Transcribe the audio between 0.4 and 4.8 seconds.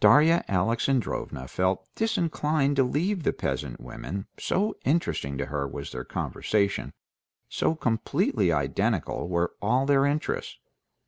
Alexandrovna felt disinclined to leave the peasant women, so